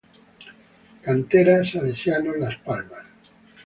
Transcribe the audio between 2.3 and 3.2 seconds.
Las Palmas.